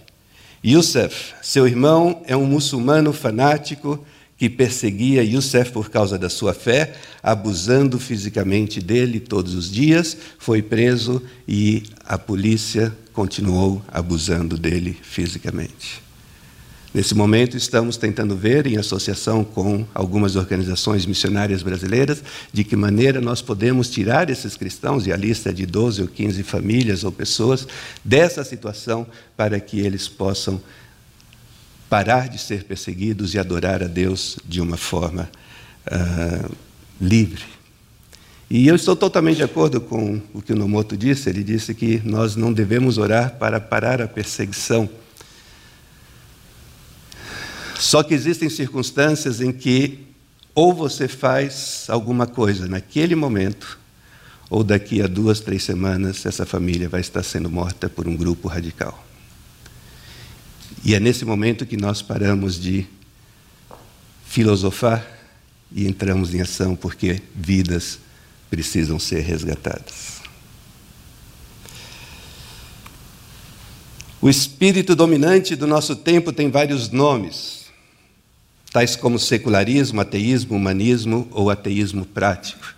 [0.63, 4.03] Youssef, seu irmão, é um muçulmano fanático
[4.37, 10.63] que perseguia Youssef por causa da sua fé, abusando fisicamente dele todos os dias, foi
[10.63, 16.01] preso e a polícia continuou abusando dele fisicamente.
[16.93, 23.21] Nesse momento, estamos tentando ver, em associação com algumas organizações missionárias brasileiras, de que maneira
[23.21, 27.11] nós podemos tirar esses cristãos, e a lista é de 12 ou 15 famílias ou
[27.11, 27.65] pessoas,
[28.03, 30.61] dessa situação para que eles possam
[31.89, 35.29] parar de ser perseguidos e adorar a Deus de uma forma
[35.87, 36.51] uh,
[36.99, 37.43] livre.
[38.49, 41.29] E eu estou totalmente de acordo com o que o Nomoto disse.
[41.29, 44.89] Ele disse que nós não devemos orar para parar a perseguição
[47.81, 50.05] só que existem circunstâncias em que
[50.53, 53.79] ou você faz alguma coisa naquele momento,
[54.51, 58.47] ou daqui a duas, três semanas, essa família vai estar sendo morta por um grupo
[58.47, 59.03] radical.
[60.83, 62.85] E é nesse momento que nós paramos de
[64.27, 65.03] filosofar
[65.71, 67.97] e entramos em ação, porque vidas
[68.47, 70.21] precisam ser resgatadas.
[74.21, 77.60] O espírito dominante do nosso tempo tem vários nomes
[78.71, 82.73] tais como secularismo, ateísmo, humanismo ou ateísmo prático.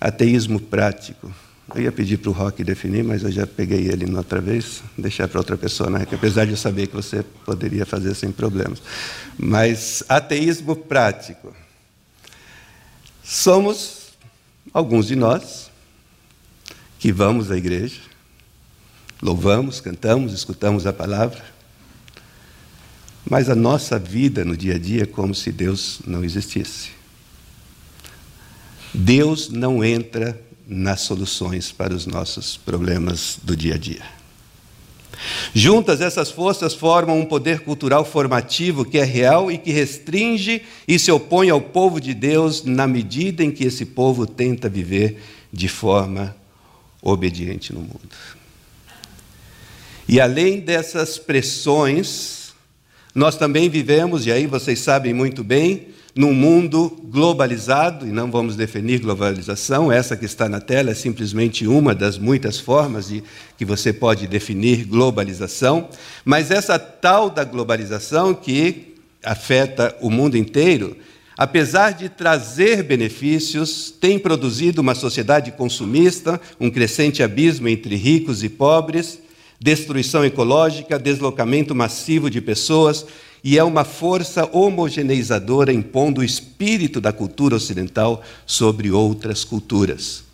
[0.00, 1.32] Ateísmo prático.
[1.74, 5.28] Eu ia pedir para o Rock definir, mas eu já peguei ele outra vez, deixar
[5.28, 6.06] para outra pessoa, né?
[6.10, 8.82] apesar de eu saber que você poderia fazer sem problemas.
[9.38, 11.54] Mas ateísmo prático.
[13.22, 14.12] Somos
[14.72, 15.70] alguns de nós
[16.98, 18.00] que vamos à igreja,
[19.20, 21.44] louvamos, cantamos, escutamos a palavra,
[23.28, 26.90] mas a nossa vida no dia a dia é como se Deus não existisse.
[28.94, 34.02] Deus não entra nas soluções para os nossos problemas do dia a dia.
[35.52, 40.98] Juntas, essas forças formam um poder cultural formativo que é real e que restringe e
[40.98, 45.20] se opõe ao povo de Deus na medida em que esse povo tenta viver
[45.52, 46.36] de forma
[47.02, 48.16] obediente no mundo.
[50.06, 52.47] E além dessas pressões,
[53.14, 58.56] nós também vivemos, e aí vocês sabem muito bem, num mundo globalizado, e não vamos
[58.56, 63.22] definir globalização, essa que está na tela é simplesmente uma das muitas formas de
[63.56, 65.88] que você pode definir globalização,
[66.24, 70.96] mas essa tal da globalização que afeta o mundo inteiro,
[71.36, 78.48] apesar de trazer benefícios, tem produzido uma sociedade consumista, um crescente abismo entre ricos e
[78.48, 79.20] pobres,
[79.60, 83.04] destruição ecológica, deslocamento massivo de pessoas
[83.42, 90.24] e é uma força homogeneizadora impondo o espírito da cultura ocidental sobre outras culturas.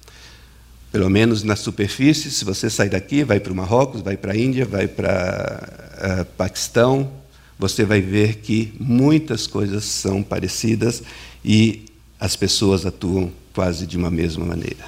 [0.90, 4.36] Pelo menos na superfície, se você sai daqui, vai para o Marrocos, vai para a
[4.36, 7.10] Índia, vai para uh, Paquistão,
[7.58, 11.02] você vai ver que muitas coisas são parecidas
[11.44, 11.86] e
[12.18, 14.84] as pessoas atuam quase de uma mesma maneira.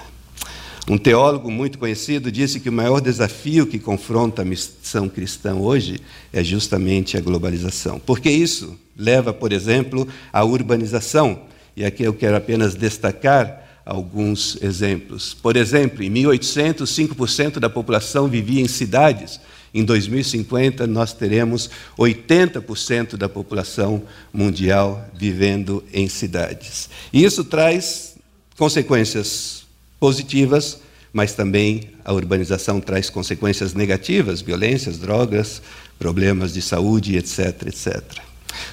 [0.88, 6.00] Um teólogo muito conhecido disse que o maior desafio que confronta a missão cristã hoje
[6.32, 7.98] é justamente a globalização.
[7.98, 11.40] Porque isso leva, por exemplo, à urbanização.
[11.76, 15.34] E aqui eu quero apenas destacar alguns exemplos.
[15.34, 19.40] Por exemplo, em 1800, 5% da população vivia em cidades.
[19.74, 21.68] Em 2050, nós teremos
[21.98, 26.88] 80% da população mundial vivendo em cidades.
[27.12, 28.14] E isso traz
[28.56, 29.65] consequências
[29.98, 30.80] positivas,
[31.12, 35.62] mas também a urbanização traz consequências negativas, violências, drogas,
[35.98, 38.02] problemas de saúde, etc, etc.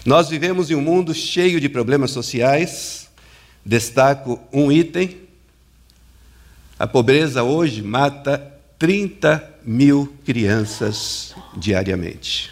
[0.05, 3.07] Nós vivemos em um mundo cheio de problemas sociais.
[3.65, 5.17] Destaco um item:
[6.77, 12.51] a pobreza hoje mata 30 mil crianças diariamente.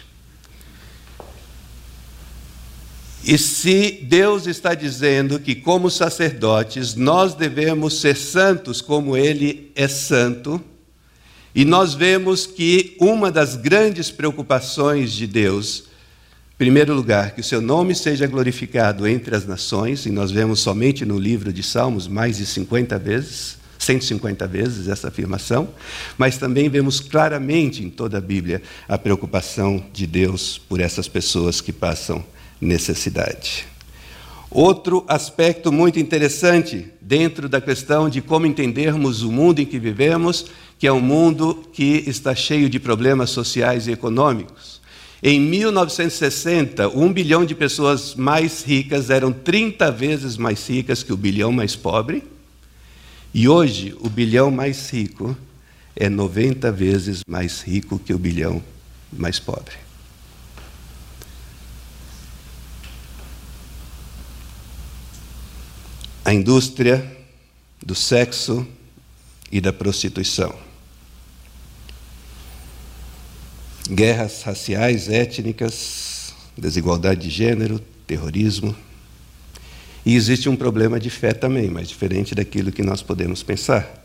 [3.24, 9.86] E se Deus está dizendo que, como sacerdotes, nós devemos ser santos como Ele é
[9.86, 10.60] santo,
[11.54, 15.84] e nós vemos que uma das grandes preocupações de Deus,
[16.54, 20.58] em primeiro lugar, que o seu nome seja glorificado entre as nações, e nós vemos
[20.58, 25.68] somente no livro de Salmos mais de 50 vezes, 150 vezes essa afirmação,
[26.18, 31.60] mas também vemos claramente em toda a Bíblia a preocupação de Deus por essas pessoas
[31.60, 32.24] que passam
[32.62, 33.66] necessidade.
[34.48, 40.46] Outro aspecto muito interessante dentro da questão de como entendermos o mundo em que vivemos,
[40.78, 44.80] que é um mundo que está cheio de problemas sociais e econômicos.
[45.22, 51.16] Em 1960, um bilhão de pessoas mais ricas eram 30 vezes mais ricas que o
[51.16, 52.22] bilhão mais pobre,
[53.32, 55.34] e hoje o bilhão mais rico
[55.96, 58.62] é 90 vezes mais rico que o bilhão
[59.12, 59.91] mais pobre.
[66.24, 67.04] A indústria
[67.84, 68.66] do sexo
[69.50, 70.54] e da prostituição.
[73.90, 78.74] Guerras raciais, étnicas, desigualdade de gênero, terrorismo.
[80.06, 84.00] E existe um problema de fé também, mas diferente daquilo que nós podemos pensar.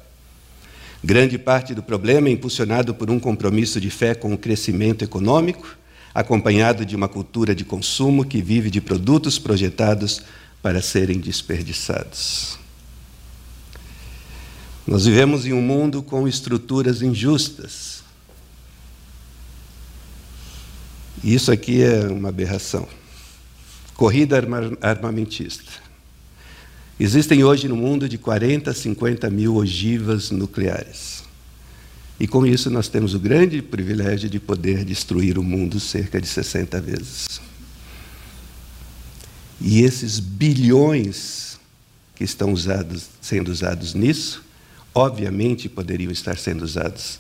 [1.04, 5.78] Grande parte do problema é impulsionado por um compromisso de fé com o crescimento econômico,
[6.14, 10.24] acompanhado de uma cultura de consumo que vive de produtos projetados
[10.68, 12.60] para serem desperdiçados.
[14.86, 18.04] Nós vivemos em um mundo com estruturas injustas.
[21.24, 22.86] E isso aqui é uma aberração.
[23.96, 24.36] Corrida
[24.82, 25.72] armamentista.
[27.00, 31.24] Existem hoje no mundo de 40 a 50 mil ogivas nucleares.
[32.20, 36.28] E com isso nós temos o grande privilégio de poder destruir o mundo cerca de
[36.28, 37.47] 60 vezes.
[39.60, 41.60] E esses bilhões
[42.16, 44.44] que estão usados, sendo usados nisso,
[44.94, 47.20] obviamente poderiam estar sendo usados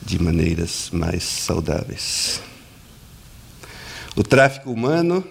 [0.00, 2.40] de maneiras mais saudáveis.
[4.14, 5.24] O tráfico humano,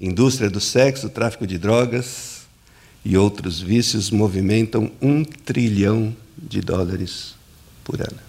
[0.00, 2.46] indústria do sexo, tráfico de drogas
[3.04, 7.34] e outros vícios movimentam um trilhão de dólares
[7.84, 8.26] por ano.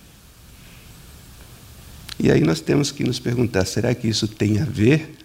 [2.19, 5.15] E aí nós temos que nos perguntar: será que isso tem a ver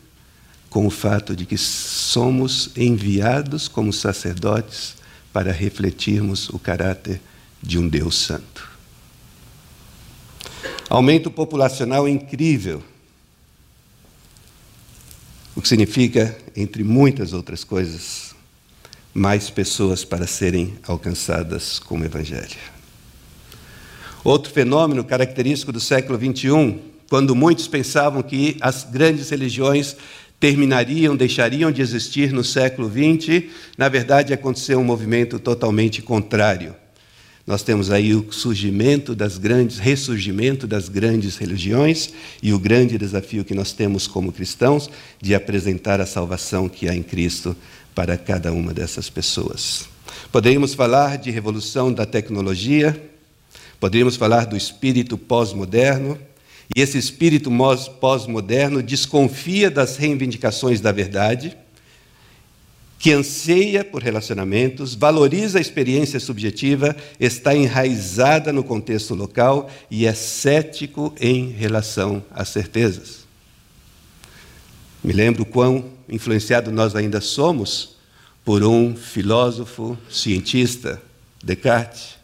[0.73, 4.95] com o fato de que somos enviados como sacerdotes
[5.31, 7.21] para refletirmos o caráter
[7.63, 8.71] de um Deus Santo.
[10.89, 12.83] Aumento populacional incrível,
[15.55, 18.35] o que significa, entre muitas outras coisas,
[19.13, 22.57] mais pessoas para serem alcançadas com o Evangelho.
[24.25, 26.79] Outro fenômeno característico do século XXI,
[27.11, 29.97] quando muitos pensavam que as grandes religiões
[30.43, 33.45] terminariam, deixariam de existir no século XX,
[33.79, 36.75] na verdade aconteceu um movimento totalmente contrário.
[37.47, 42.13] Nós temos aí o surgimento das grandes, ressurgimento das grandes religiões
[42.43, 44.91] e o grande desafio que nós temos como cristãos
[45.21, 47.55] de apresentar a salvação que há em Cristo
[47.95, 49.89] para cada uma dessas pessoas.
[50.33, 53.01] Poderíamos falar de revolução da tecnologia,
[53.79, 56.19] poderíamos falar do espírito pós-moderno,
[56.75, 57.51] e esse espírito
[58.01, 61.57] pós-moderno desconfia das reivindicações da verdade
[63.03, 70.15] que anseia por relacionamentos, valoriza a experiência subjetiva, está enraizada no contexto local e é
[70.15, 73.27] cético em relação às certezas.
[75.03, 77.97] Me lembro quão influenciado nós ainda somos
[78.45, 81.03] por um filósofo cientista,
[81.43, 82.22] Descartes,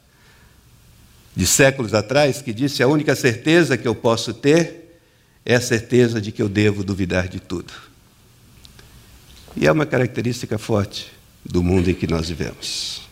[1.38, 4.98] de séculos atrás, que disse: A única certeza que eu posso ter
[5.46, 7.72] é a certeza de que eu devo duvidar de tudo.
[9.56, 11.06] E é uma característica forte
[11.44, 13.02] do mundo em que nós vivemos.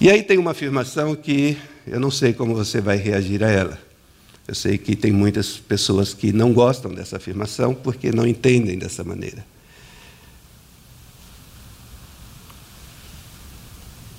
[0.00, 1.56] E aí tem uma afirmação que
[1.86, 3.80] eu não sei como você vai reagir a ela.
[4.48, 9.04] Eu sei que tem muitas pessoas que não gostam dessa afirmação porque não entendem dessa
[9.04, 9.46] maneira.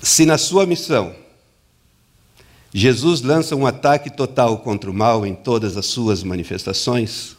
[0.09, 1.15] Se na sua missão
[2.73, 7.37] Jesus lança um ataque total contra o mal em todas as suas manifestações,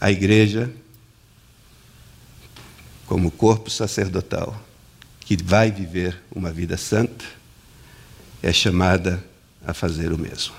[0.00, 0.72] a igreja,
[3.04, 4.56] como corpo sacerdotal,
[5.18, 7.24] que vai viver uma vida santa,
[8.40, 9.22] é chamada
[9.66, 10.54] a fazer o mesmo.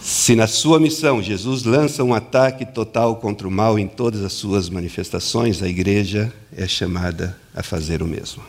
[0.00, 4.34] Se na sua missão Jesus lança um ataque total contra o mal em todas as
[4.34, 8.42] suas manifestações, a igreja é chamada a fazer o mesmo.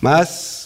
[0.00, 0.60] Mas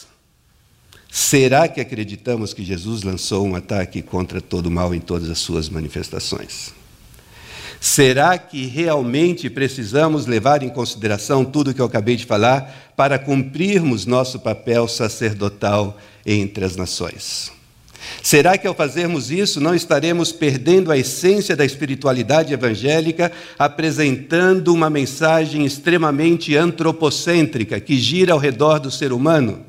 [1.16, 5.38] Será que acreditamos que Jesus lançou um ataque contra todo o mal em todas as
[5.38, 6.74] suas manifestações?
[7.80, 13.16] Será que realmente precisamos levar em consideração tudo o que eu acabei de falar para
[13.16, 17.52] cumprirmos nosso papel sacerdotal entre as nações?
[18.22, 24.88] Será que ao fazermos isso não estaremos perdendo a essência da espiritualidade evangélica, apresentando uma
[24.88, 29.64] mensagem extremamente antropocêntrica que gira ao redor do ser humano?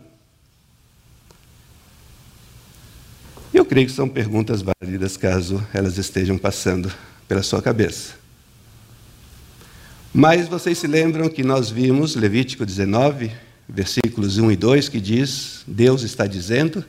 [3.53, 6.91] Eu creio que são perguntas válidas caso elas estejam passando
[7.27, 8.13] pela sua cabeça.
[10.13, 13.31] Mas vocês se lembram que nós vimos Levítico 19,
[13.67, 16.85] versículos 1 e 2, que diz: Deus está dizendo,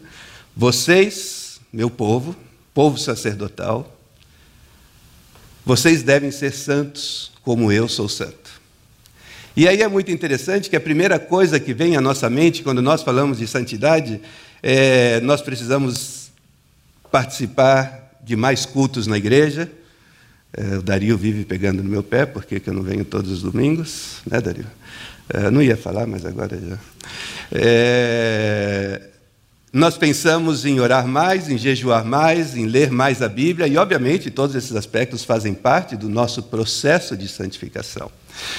[0.57, 2.35] vocês, meu povo,
[2.73, 3.95] povo sacerdotal,
[5.67, 8.57] vocês devem ser santos como eu sou santo.
[9.55, 12.81] E aí é muito interessante que a primeira coisa que vem à nossa mente quando
[12.81, 14.21] nós falamos de santidade
[14.63, 16.31] é nós precisamos
[17.11, 19.71] participar de mais cultos na igreja.
[20.53, 24.23] É, o Dario vive pegando no meu pé, porque eu não venho todos os domingos,
[24.27, 24.67] né, Dario?
[25.29, 26.79] É, não ia falar, mas agora já.
[27.53, 29.03] É,
[29.77, 34.31] nós pensamos em orar mais, em jejuar mais, em ler mais a Bíblia, e obviamente
[34.31, 38.11] todos esses aspectos fazem parte do nosso processo de santificação.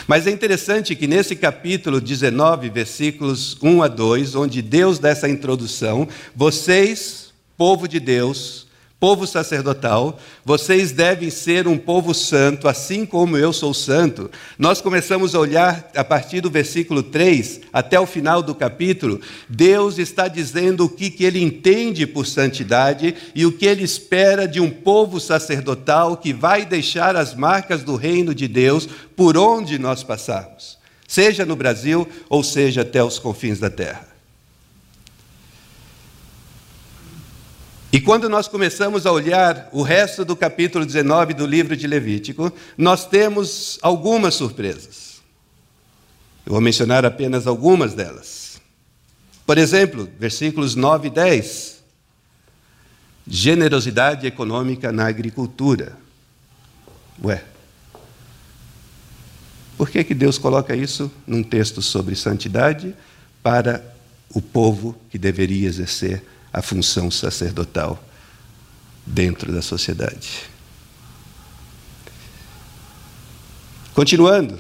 [0.06, 5.28] Mas é interessante que nesse capítulo 19, versículos 1 a 2, onde Deus dá essa
[5.28, 8.67] introdução, vocês povo de Deus,
[9.00, 14.30] povo sacerdotal, vocês devem ser um povo santo, assim como eu sou santo.
[14.58, 20.00] Nós começamos a olhar a partir do versículo 3 até o final do capítulo, Deus
[20.00, 24.60] está dizendo o que, que ele entende por santidade e o que ele espera de
[24.60, 30.04] um povo sacerdotal que vai deixar as marcas do reino de Deus por onde nós
[30.04, 30.78] passarmos,
[31.08, 34.17] seja no Brasil ou seja até os confins da terra.
[37.98, 42.54] E quando nós começamos a olhar o resto do capítulo 19 do livro de Levítico,
[42.78, 45.20] nós temos algumas surpresas.
[46.46, 48.62] Eu vou mencionar apenas algumas delas.
[49.48, 51.84] Por exemplo, versículos 9 e 10.
[53.26, 55.98] Generosidade econômica na agricultura.
[57.24, 57.44] Ué,
[59.76, 62.96] por que, que Deus coloca isso num texto sobre santidade
[63.42, 63.84] para
[64.30, 66.22] o povo que deveria exercer
[66.58, 68.04] a função sacerdotal
[69.06, 70.50] dentro da sociedade.
[73.94, 74.60] Continuando.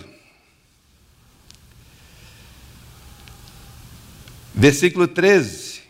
[4.53, 5.81] Versículo 13.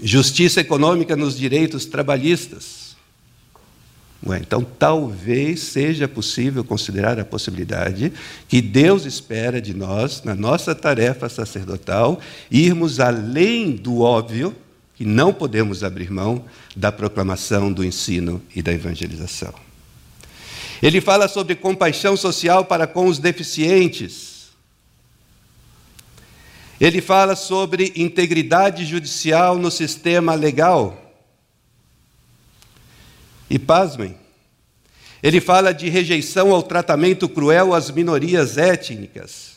[0.00, 2.85] Justiça econômica nos direitos trabalhistas.
[4.24, 8.12] Ué, então, talvez seja possível considerar a possibilidade
[8.48, 14.54] que Deus espera de nós, na nossa tarefa sacerdotal, irmos além do óbvio,
[14.94, 16.44] que não podemos abrir mão
[16.74, 19.52] da proclamação do ensino e da evangelização.
[20.82, 24.48] Ele fala sobre compaixão social para com os deficientes.
[26.80, 31.05] Ele fala sobre integridade judicial no sistema legal.
[33.48, 34.16] E pasmem,
[35.22, 39.56] ele fala de rejeição ao tratamento cruel às minorias étnicas.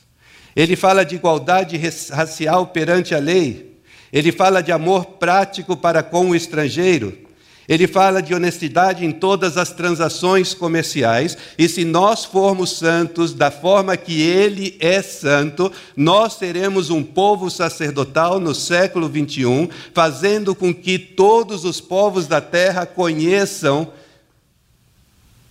[0.56, 1.78] Ele fala de igualdade
[2.12, 3.80] racial perante a lei.
[4.12, 7.29] Ele fala de amor prático para com o estrangeiro.
[7.70, 13.52] Ele fala de honestidade em todas as transações comerciais, e se nós formos santos da
[13.52, 20.74] forma que ele é santo, nós seremos um povo sacerdotal no século 21, fazendo com
[20.74, 23.94] que todos os povos da terra conheçam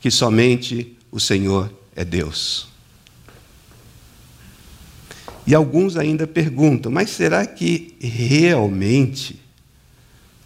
[0.00, 2.66] que somente o Senhor é Deus.
[5.46, 9.40] E alguns ainda perguntam, mas será que realmente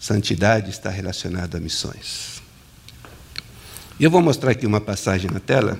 [0.02, 2.42] Santidade está relacionada a missões.
[4.00, 5.78] E eu vou mostrar aqui uma passagem na tela,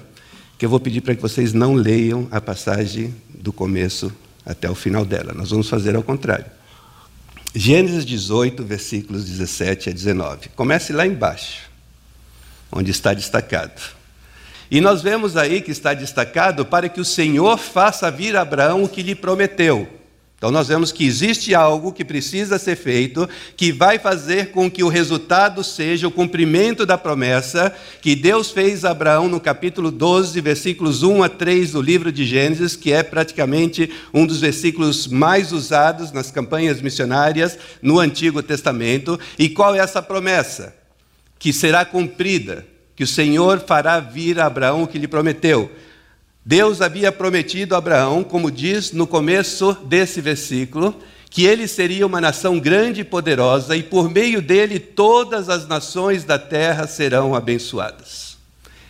[0.57, 4.13] que eu vou pedir para que vocês não leiam a passagem do começo
[4.47, 5.33] até o final dela.
[5.35, 6.47] Nós vamos fazer ao contrário.
[7.53, 10.51] Gênesis 18, versículos 17 a 19.
[10.51, 11.69] Comece lá embaixo,
[12.71, 13.83] onde está destacado.
[14.71, 18.85] E nós vemos aí que está destacado para que o Senhor faça vir a Abraão
[18.85, 20.02] o que lhe prometeu.
[20.43, 24.83] Então, nós vemos que existe algo que precisa ser feito, que vai fazer com que
[24.83, 30.41] o resultado seja o cumprimento da promessa que Deus fez a Abraão no capítulo 12,
[30.41, 35.53] versículos 1 a 3 do livro de Gênesis, que é praticamente um dos versículos mais
[35.53, 39.21] usados nas campanhas missionárias no Antigo Testamento.
[39.39, 40.75] E qual é essa promessa?
[41.39, 42.67] Que será cumprida,
[42.97, 45.71] que o Senhor fará vir a Abraão o que lhe prometeu.
[46.45, 50.95] Deus havia prometido a Abraão, como diz no começo desse versículo,
[51.31, 56.25] que ele seria uma nação grande e poderosa, e por meio dele todas as nações
[56.25, 58.37] da terra serão abençoadas.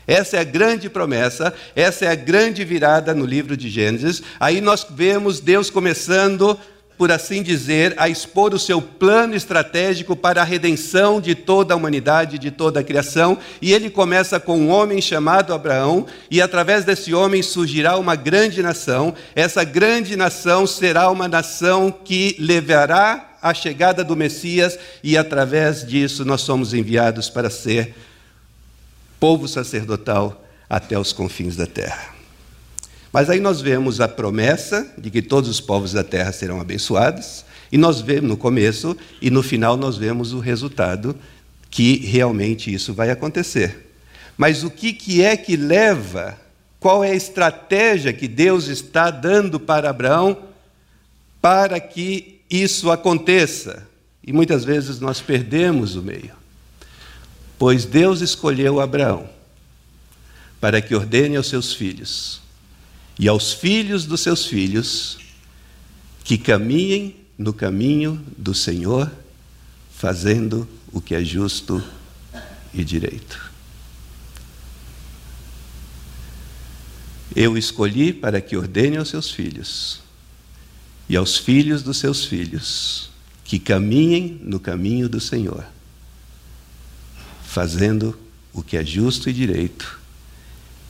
[0.07, 4.23] Essa é a grande promessa, essa é a grande virada no livro de Gênesis.
[4.41, 6.59] Aí nós vemos Deus começando
[6.97, 11.77] por assim dizer, a expor o seu plano estratégico para a redenção de toda a
[11.77, 13.39] humanidade, de toda a criação.
[13.61, 18.63] E ele começa com um homem chamado Abraão, e através desse homem surgirá uma grande
[18.63, 19.15] nação.
[19.35, 26.25] Essa grande nação será uma nação que levará a chegada do Messias, e através disso
[26.25, 27.95] nós somos enviados para ser
[29.19, 32.22] povo sacerdotal até os confins da terra.
[33.13, 37.45] Mas aí nós vemos a promessa de que todos os povos da terra serão abençoados,
[37.71, 41.17] e nós vemos no começo e no final nós vemos o resultado
[41.71, 43.93] que realmente isso vai acontecer.
[44.37, 46.39] Mas o que, que é que leva,
[46.81, 50.37] qual é a estratégia que Deus está dando para Abraão
[51.41, 53.87] para que isso aconteça?
[54.23, 56.33] E muitas vezes nós perdemos o meio.
[57.59, 59.29] Pois Deus escolheu Abraão
[60.61, 62.42] para que ordene aos seus filhos
[63.19, 65.19] e aos filhos dos seus filhos
[66.25, 69.11] que caminhem no caminho do Senhor,
[69.95, 71.83] fazendo o que é justo
[72.73, 73.51] e direito.
[77.35, 80.01] Eu escolhi para que ordene aos seus filhos
[81.09, 83.11] e aos filhos dos seus filhos
[83.45, 85.65] que caminhem no caminho do Senhor,
[87.45, 88.19] fazendo
[88.53, 90.02] o que é justo e direito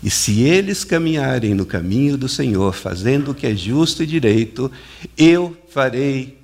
[0.02, 4.70] e se eles caminharem no caminho do Senhor, fazendo o que é justo e direito,
[5.16, 6.38] eu farei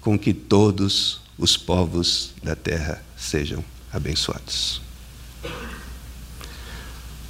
[0.00, 4.82] com que todos os povos da terra sejam abençoados.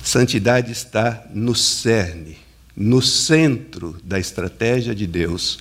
[0.03, 2.39] Santidade está no cerne,
[2.75, 5.59] no centro da estratégia de Deus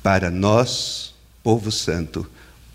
[0.00, 2.24] para nós, povo santo,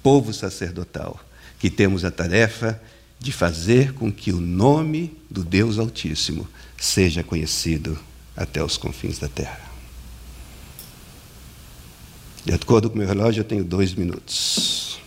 [0.03, 1.17] povo sacerdotal,
[1.57, 2.81] que temos a tarefa
[3.19, 6.47] de fazer com que o nome do Deus Altíssimo
[6.77, 7.99] seja conhecido
[8.35, 9.69] até os confins da terra.
[12.45, 14.99] De acordo com o meu relógio, eu tenho dois minutos.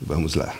[0.00, 0.54] Vamos lá.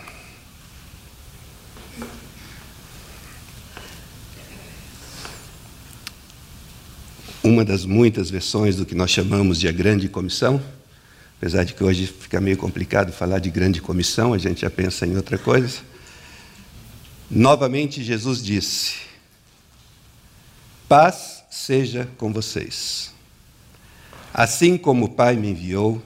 [7.43, 10.61] Uma das muitas versões do que nós chamamos de a Grande Comissão,
[11.37, 15.05] apesar de que hoje fica meio complicado falar de Grande Comissão, a gente já pensa
[15.05, 15.79] em outra coisa.
[17.29, 18.95] Novamente Jesus disse:
[20.87, 23.11] Paz seja com vocês.
[24.33, 26.01] Assim como o Pai me enviou,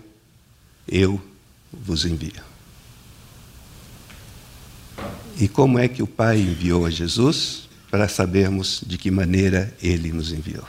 [0.88, 1.22] eu
[1.72, 2.44] vos envio.
[5.40, 7.70] E como é que o Pai enviou a Jesus?
[7.90, 10.66] Para sabermos de que maneira ele nos enviou.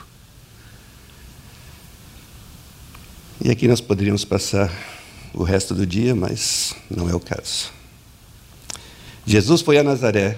[3.43, 4.71] E aqui nós poderíamos passar
[5.33, 7.71] o resto do dia, mas não é o caso.
[9.25, 10.37] Jesus foi a Nazaré,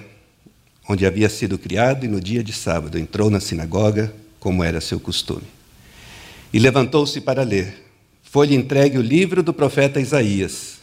[0.88, 5.00] onde havia sido criado, e no dia de sábado entrou na sinagoga, como era seu
[5.00, 5.48] costume.
[6.54, 7.84] E levantou-se para ler.
[8.22, 10.76] Foi-lhe entregue o livro do profeta Isaías.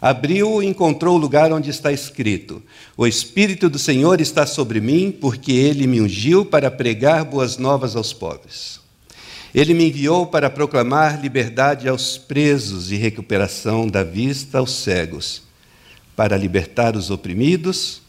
[0.00, 2.62] Abriu e encontrou o lugar onde está escrito:
[2.96, 7.96] O Espírito do Senhor está sobre mim, porque ele me ungiu para pregar boas novas
[7.96, 8.80] aos pobres.
[9.54, 15.42] Ele me enviou para proclamar liberdade aos presos e recuperação da vista aos cegos,
[16.16, 18.00] para libertar os oprimidos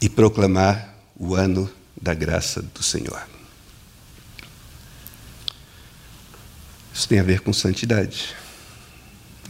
[0.00, 3.22] e proclamar o ano da graça do Senhor.
[6.92, 8.34] Isso tem a ver com santidade.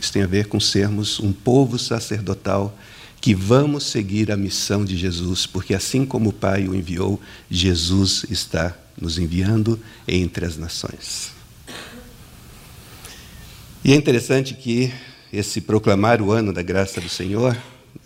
[0.01, 2.77] Isso tem a ver com sermos um povo sacerdotal
[3.21, 8.27] que vamos seguir a missão de Jesus, porque assim como o Pai o enviou, Jesus
[8.29, 11.31] está nos enviando entre as nações.
[13.85, 14.93] E é interessante que
[15.33, 17.57] esse proclamar o ano da graça do Senhor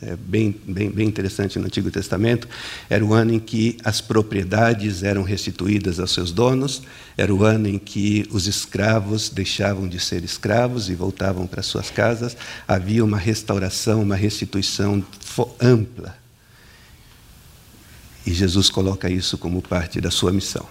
[0.02, 2.48] é bem, bem, bem interessante no Antigo Testamento,
[2.88, 6.82] era o ano em que as propriedades eram restituídas aos seus donos,
[7.16, 11.90] era o ano em que os escravos deixavam de ser escravos e voltavam para suas
[11.90, 15.04] casas, havia uma restauração, uma restituição
[15.60, 16.16] ampla.
[18.26, 20.66] E Jesus coloca isso como parte da sua missão.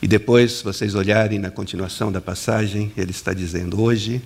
[0.00, 4.20] E depois, se vocês olharem na continuação da passagem, ele está dizendo: hoje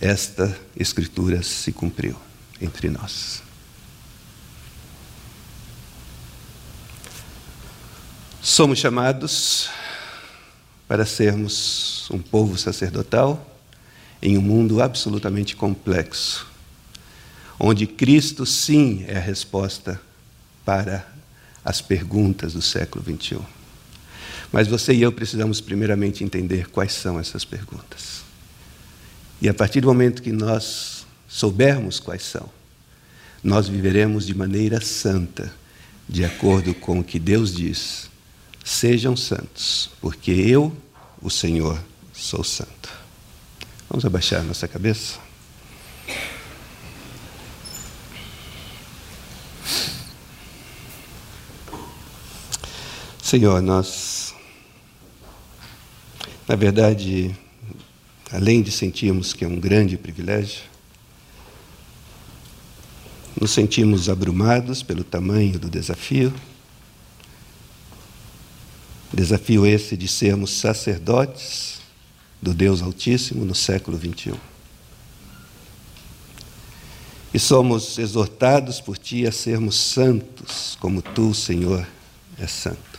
[0.00, 2.16] esta escritura se cumpriu
[2.60, 3.42] entre nós.
[8.40, 9.70] Somos chamados
[10.88, 13.48] para sermos um povo sacerdotal
[14.20, 16.46] em um mundo absolutamente complexo,
[17.58, 20.00] onde Cristo, sim, é a resposta
[20.64, 21.06] para
[21.64, 23.38] as perguntas do século XXI.
[24.52, 28.22] Mas você e eu precisamos, primeiramente, entender quais são essas perguntas.
[29.42, 32.48] E a partir do momento que nós soubermos quais são,
[33.42, 35.52] nós viveremos de maneira santa,
[36.08, 38.08] de acordo com o que Deus diz.
[38.64, 40.72] Sejam santos, porque eu,
[41.20, 41.76] o Senhor,
[42.14, 42.88] sou santo.
[43.90, 45.18] Vamos abaixar nossa cabeça?
[53.20, 54.36] Senhor, nós,
[56.46, 57.36] na verdade,
[58.32, 60.62] além de sentirmos que é um grande privilégio,
[63.38, 66.32] nos sentimos abrumados pelo tamanho do desafio.
[69.12, 71.80] Desafio esse de sermos sacerdotes
[72.40, 74.34] do Deus Altíssimo no século XXI.
[77.34, 81.86] E somos exortados por Ti a sermos santos, como Tu, Senhor,
[82.38, 82.91] és santo.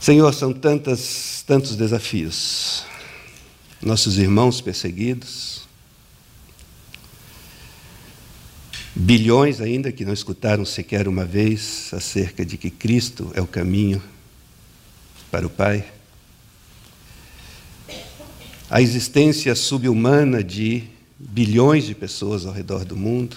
[0.00, 2.84] Senhor, são tantas, tantos desafios.
[3.82, 5.68] Nossos irmãos perseguidos,
[9.00, 14.02] Bilhões ainda que não escutaram sequer uma vez acerca de que Cristo é o caminho
[15.30, 15.86] para o Pai.
[18.68, 20.82] A existência subhumana de
[21.16, 23.36] bilhões de pessoas ao redor do mundo,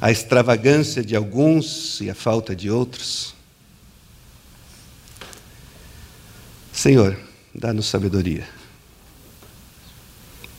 [0.00, 3.35] a extravagância de alguns e a falta de outros.
[6.76, 7.18] Senhor,
[7.54, 8.46] dá-nos sabedoria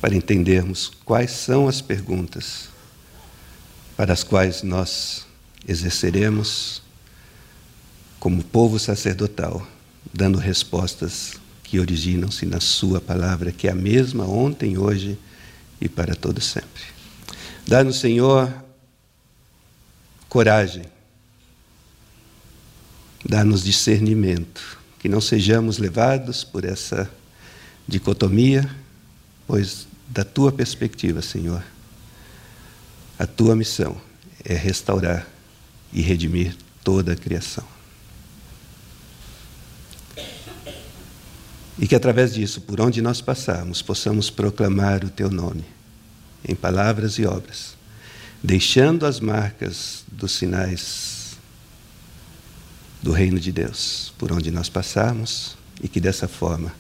[0.02, 2.70] para entendermos quais são as perguntas
[3.96, 5.28] para as quais nós
[5.68, 6.82] exerceremos
[8.20, 9.66] como povo sacerdotal,
[10.12, 15.20] dando respostas que originam-se na Sua palavra, que é a mesma ontem, hoje
[15.80, 16.84] e para todo sempre.
[17.68, 18.52] Dá-nos, Senhor,
[20.28, 20.86] coragem,
[23.24, 24.77] dá-nos discernimento,
[25.08, 27.10] que não sejamos levados por essa
[27.88, 28.70] dicotomia,
[29.48, 31.64] pois da tua perspectiva, Senhor,
[33.18, 33.96] a tua missão
[34.44, 35.26] é restaurar
[35.94, 37.64] e redimir toda a criação.
[41.80, 45.64] E que através disso, por onde nós passarmos, possamos proclamar o teu nome
[46.46, 47.78] em palavras e obras,
[48.44, 51.17] deixando as marcas dos sinais
[53.08, 56.74] do reino de Deus por onde nós passarmos e que dessa forma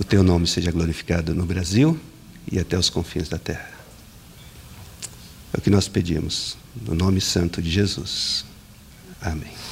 [0.00, 1.96] o teu nome seja glorificado no Brasil
[2.50, 3.70] e até os confins da terra.
[5.54, 8.44] É o que nós pedimos, no nome santo de Jesus.
[9.20, 9.65] Amém.